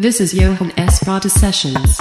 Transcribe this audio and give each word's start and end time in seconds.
This 0.00 0.18
is 0.18 0.32
Johan 0.32 0.72
S. 0.78 1.06
Rada 1.06 1.28
Sessions. 1.28 2.00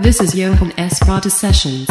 This 0.00 0.20
is 0.20 0.36
Johan 0.36 0.72
S. 0.78 1.08
Rada 1.08 1.28
Sessions. 1.28 1.88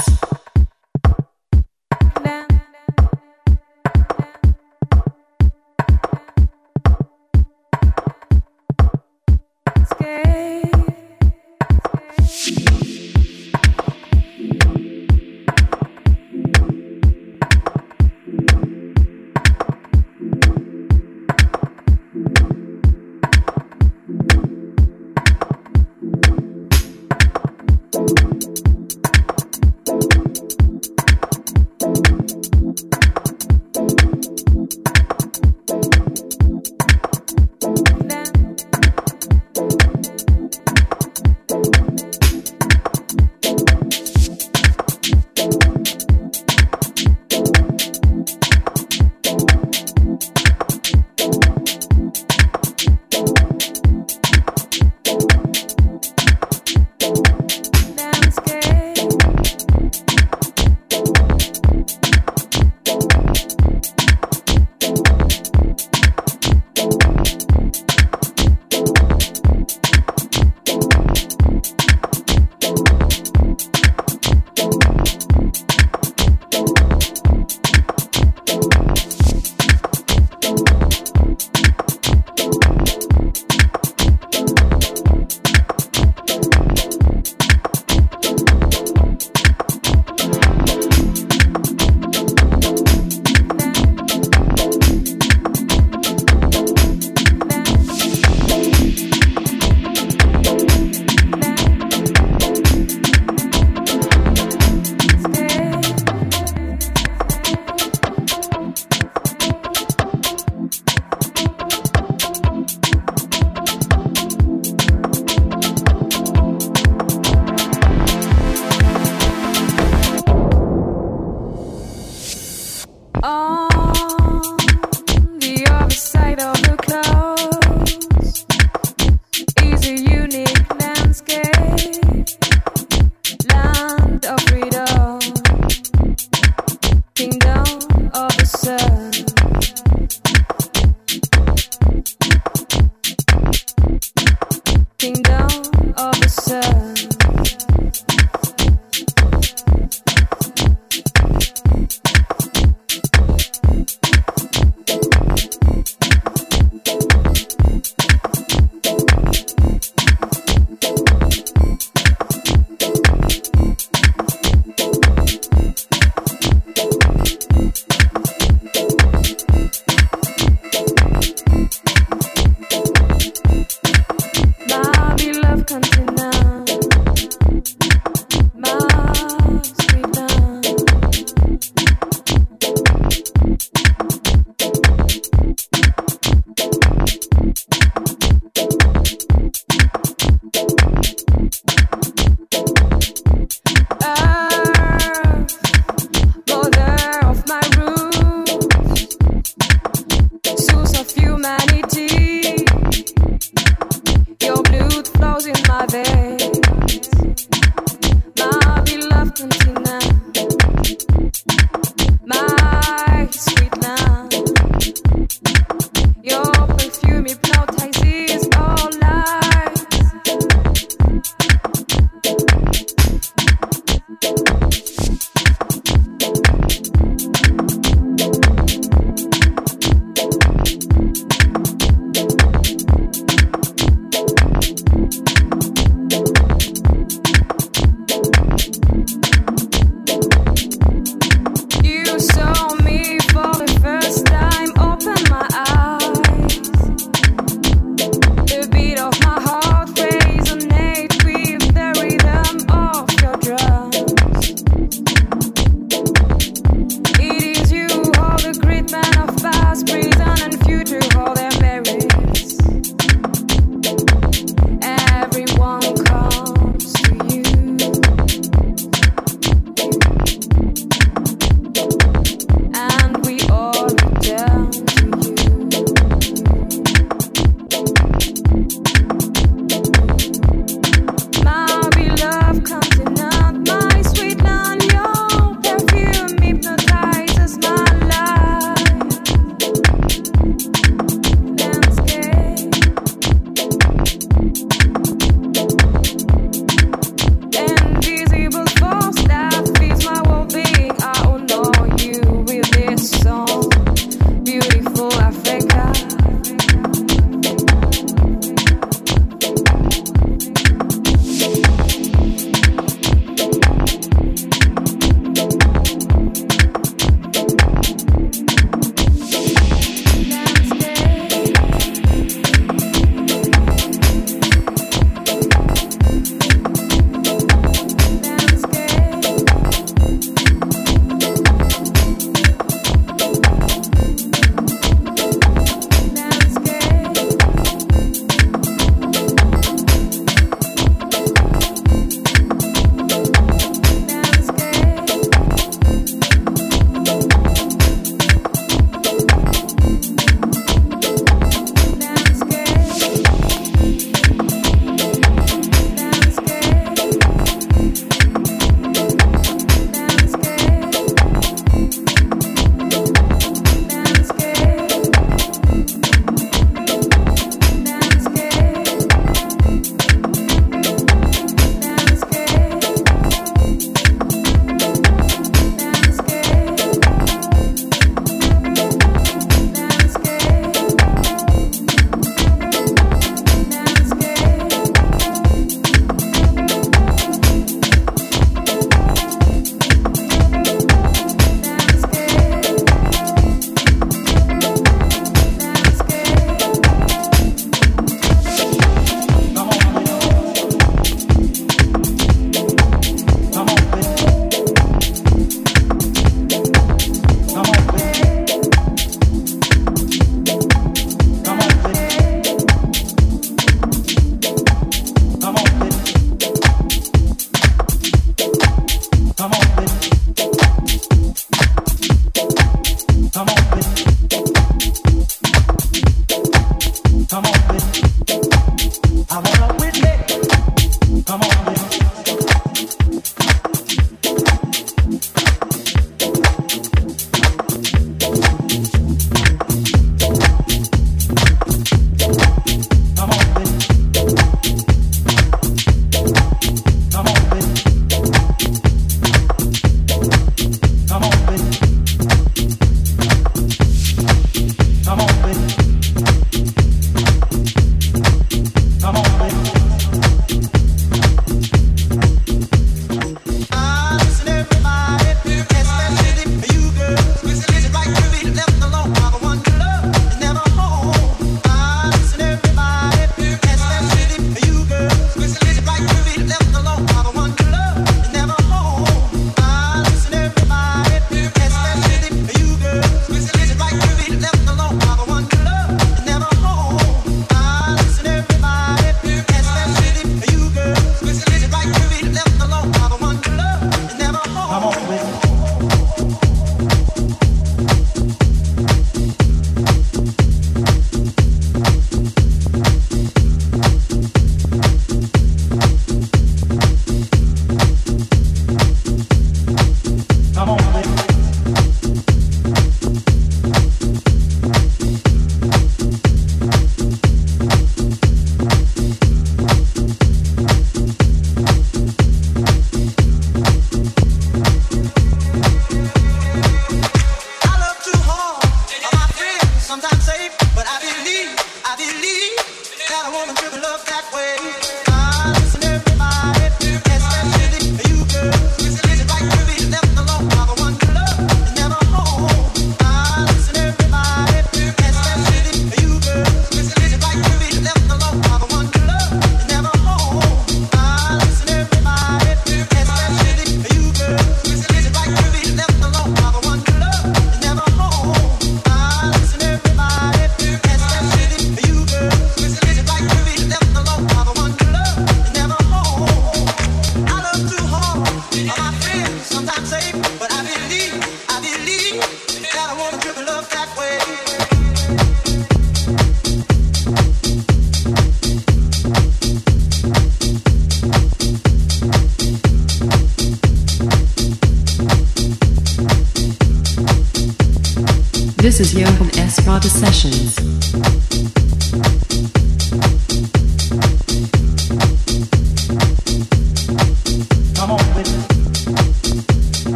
This 588.62 588.82
is 588.82 588.94
Johan 588.94 589.30
S. 589.40 589.66
Rada 589.66 589.88
Sessions. 589.88 591.19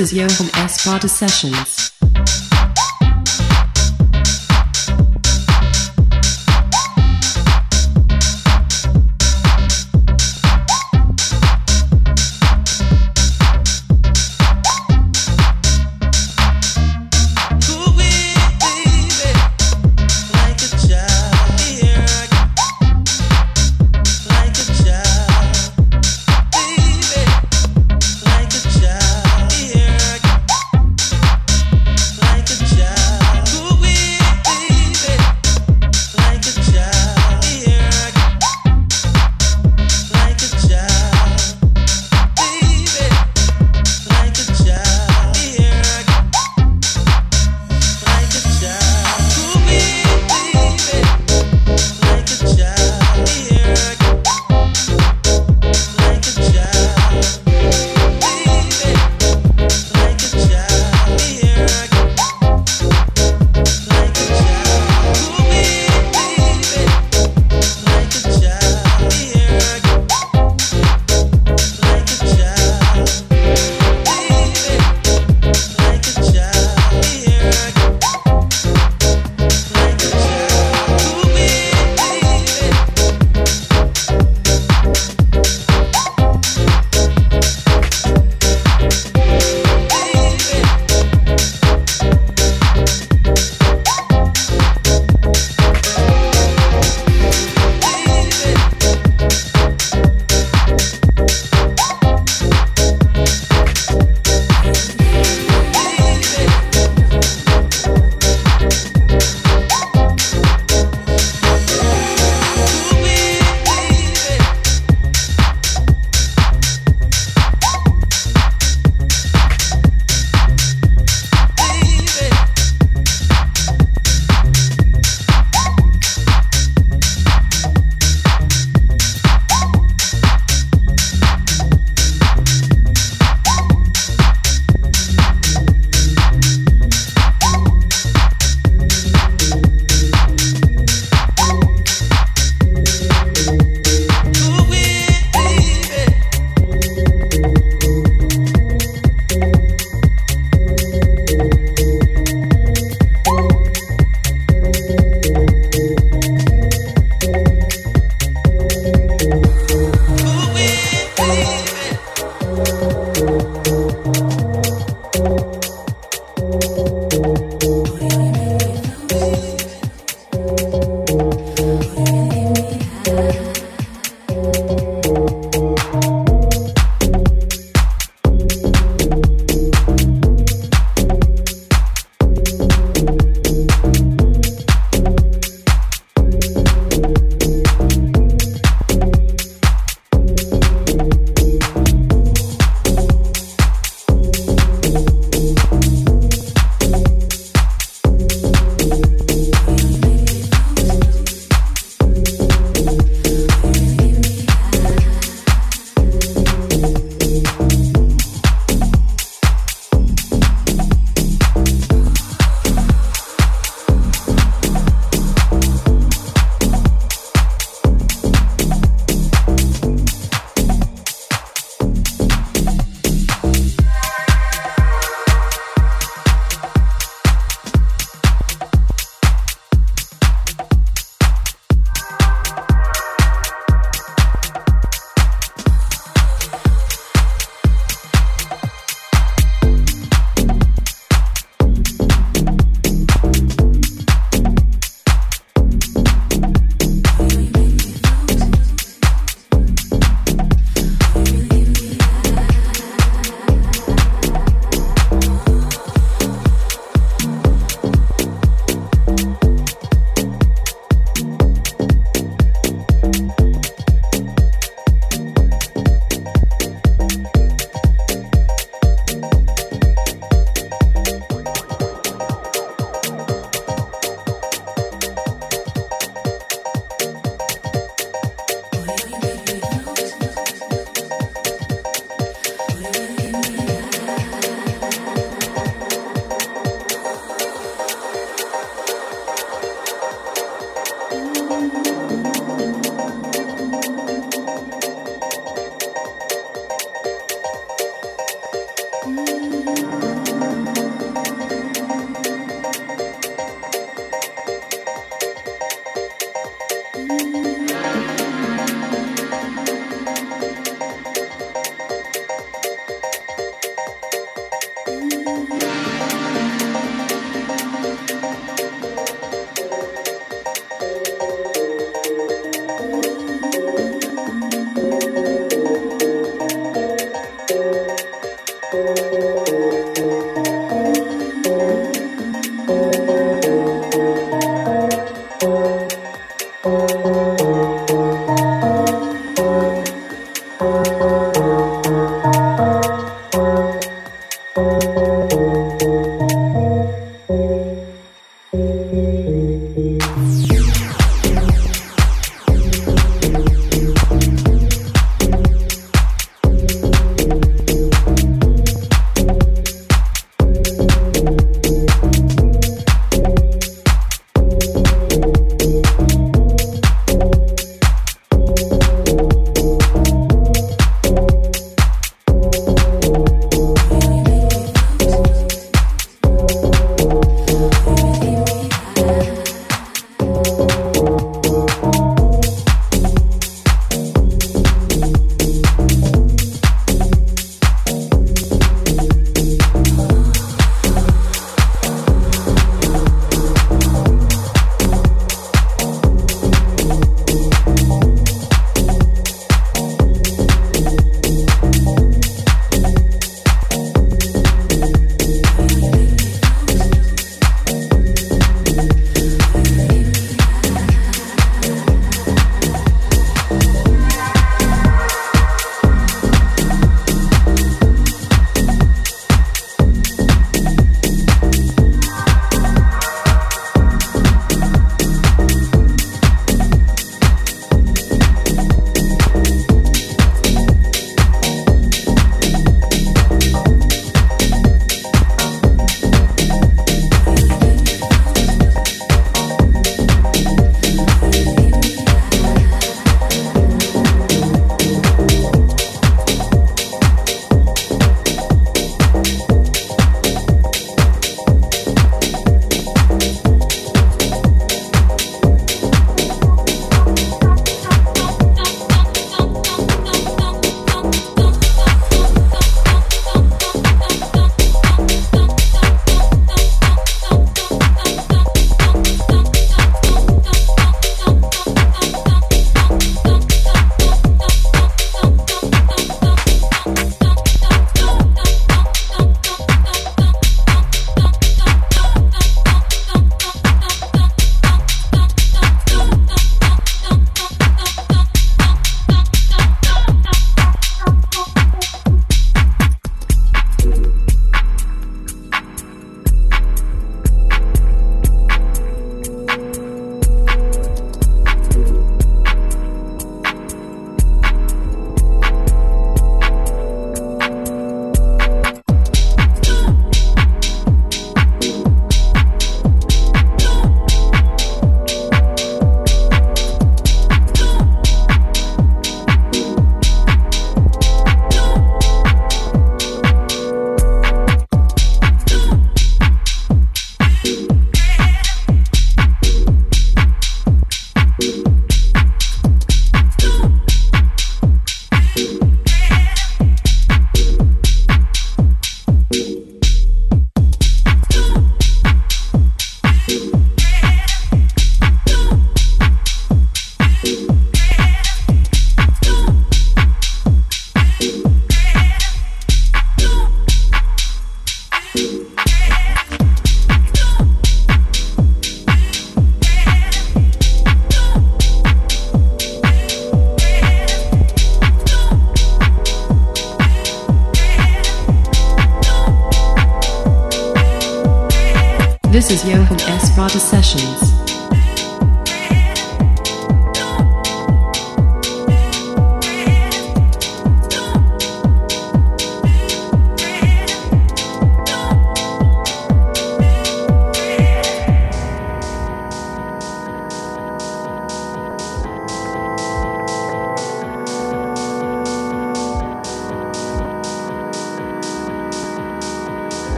Is 0.00 0.14
Johan 0.14 0.48
S. 0.56 0.82
Prada 0.82 1.08
Sessions. 1.08 1.99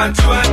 Why 0.00 0.10
do 0.12 0.22
I 0.30 0.49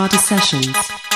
Prada 0.00 0.16
Sessions. 0.16 1.09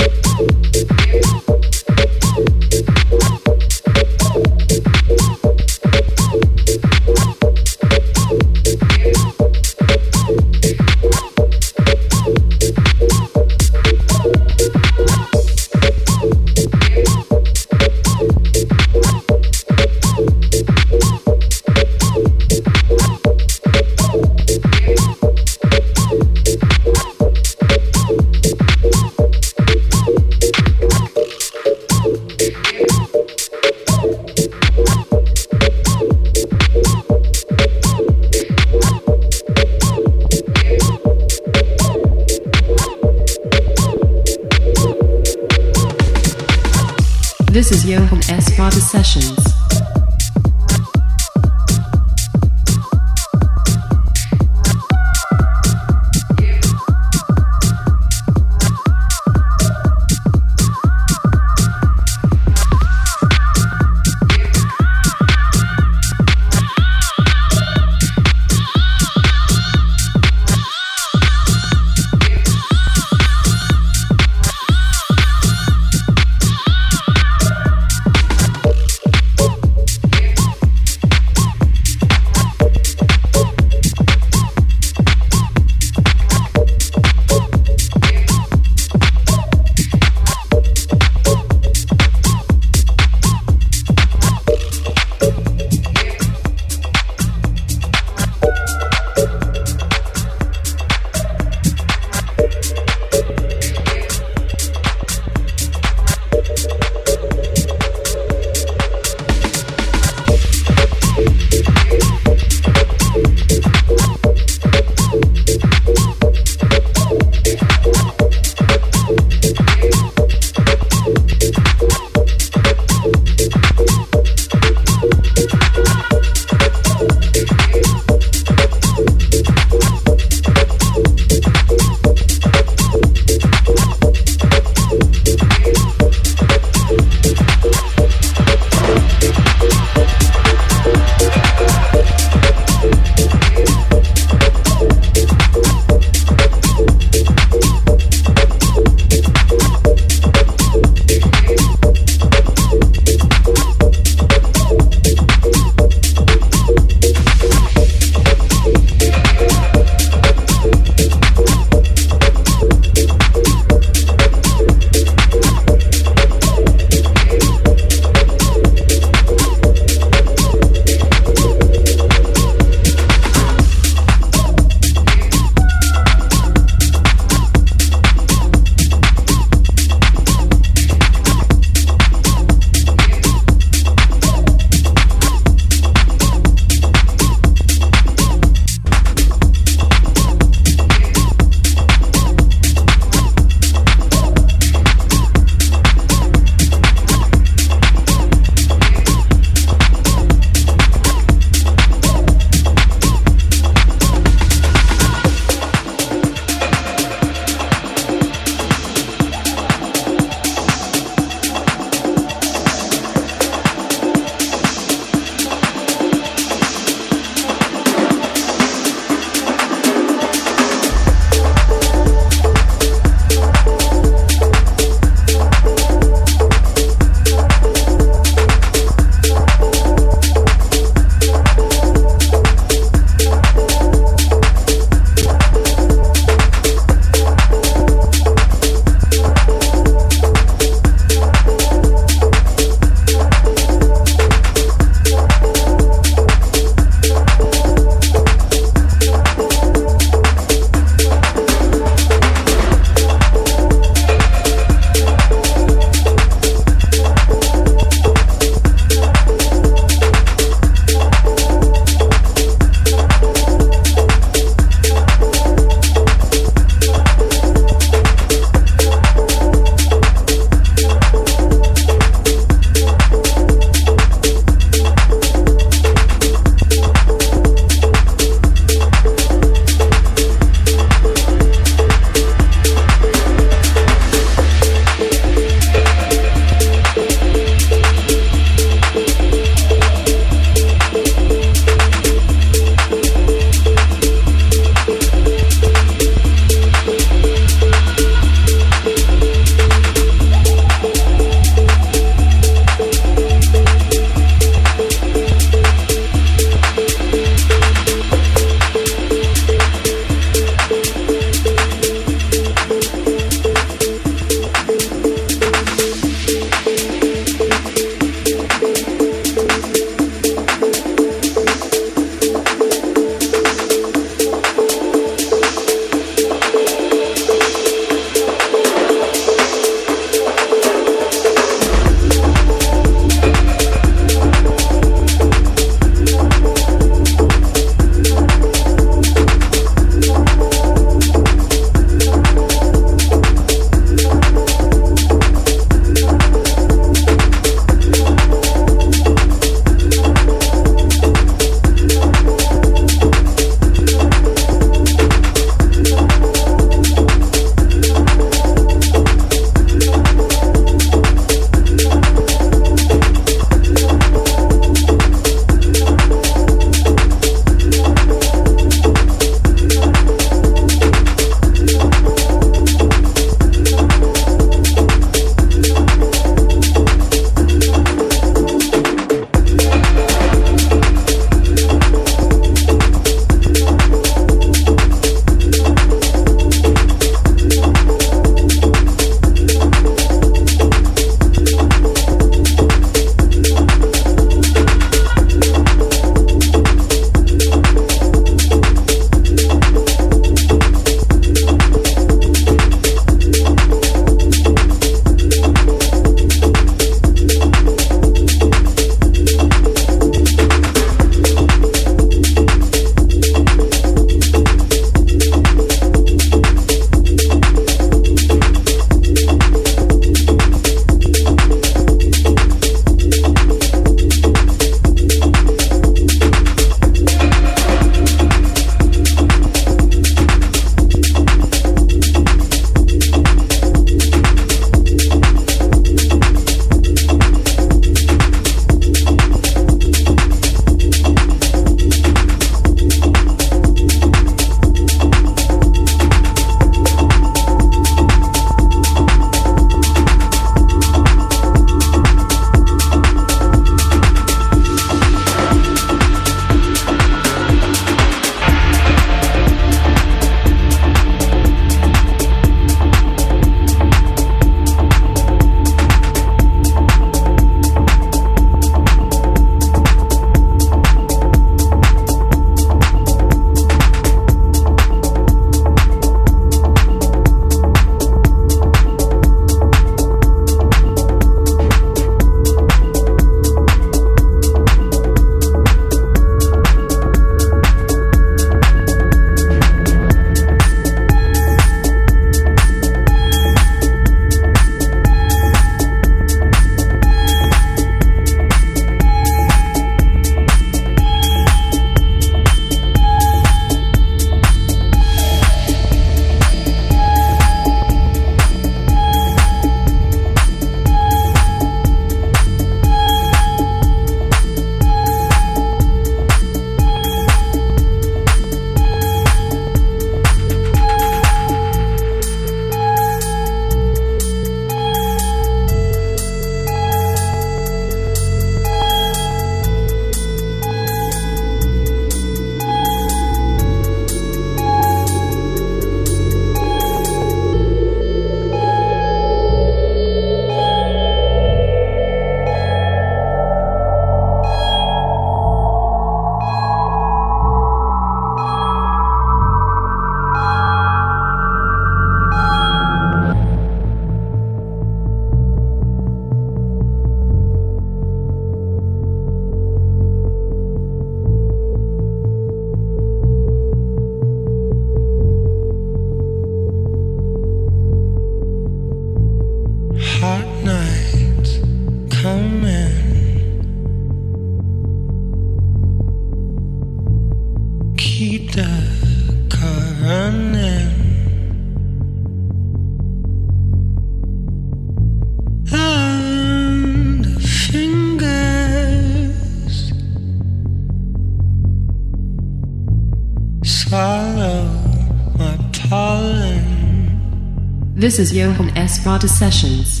This 598.10 598.18
is 598.18 598.32
Johan 598.32 598.76
S. 598.76 599.00
Prada 599.04 599.28
Sessions. 599.28 600.00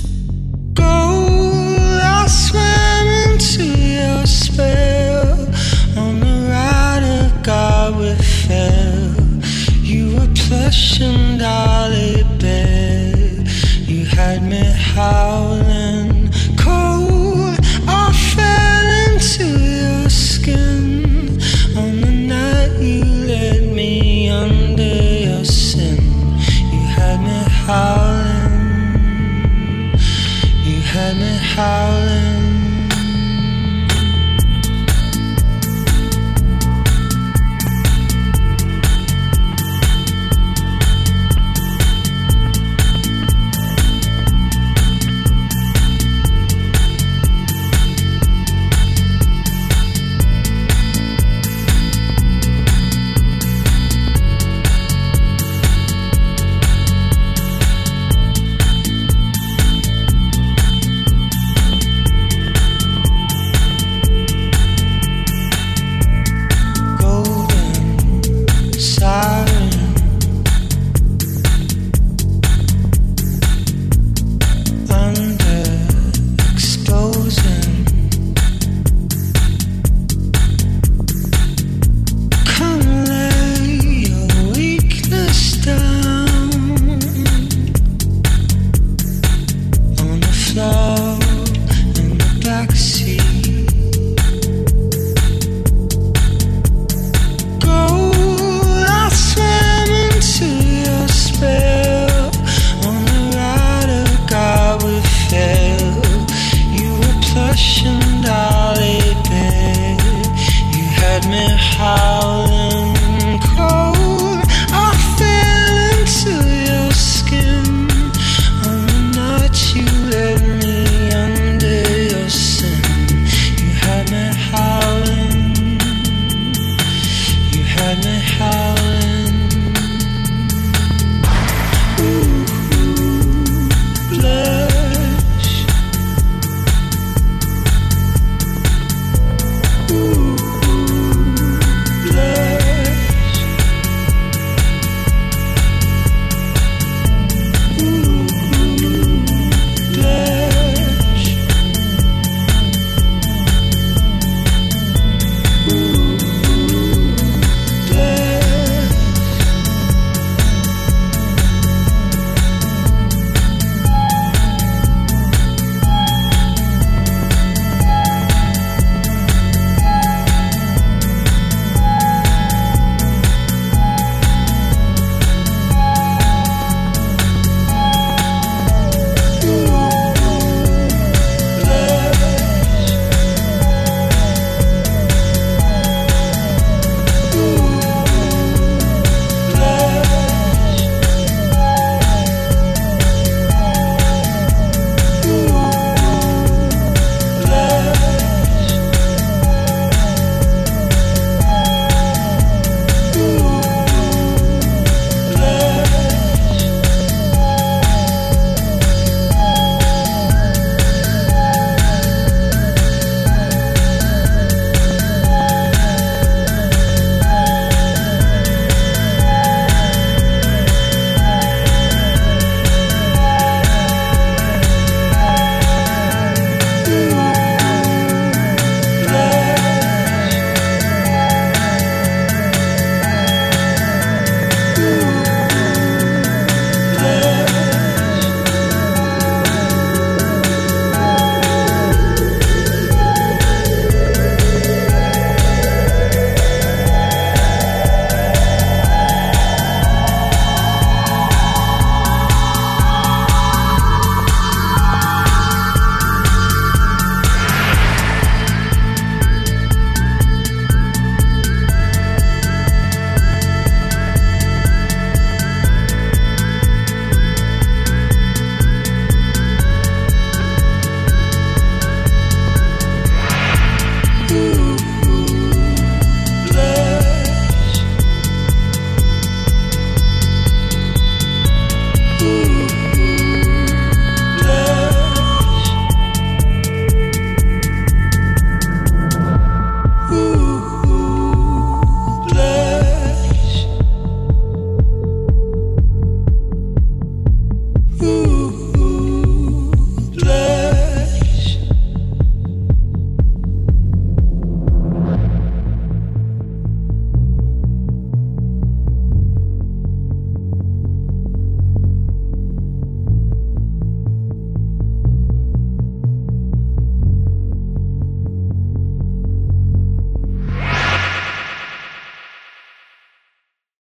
Go, 0.74 0.82
I 0.82 2.26
swam 2.26 3.06
into 3.06 3.62
your 3.62 4.26
spell. 4.26 5.46
On 5.96 6.18
the 6.18 6.48
ride 6.50 7.04
of 7.22 7.40
God 7.44 8.18
fell. 8.18 9.14
You 9.80 10.16
were 10.16 10.28
plush 10.34 11.00
and 11.00 11.38
dolly 11.38 12.24
bed. 12.40 13.48
You 13.86 14.04
had 14.06 14.42
me 14.42 14.64
howling. 14.74 15.59